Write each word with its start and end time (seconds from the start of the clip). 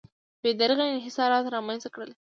بې 0.41 0.51
دریغه 0.59 0.85
انحصارات 0.89 1.45
رامنځته 1.55 1.89
کړل. 1.95 2.11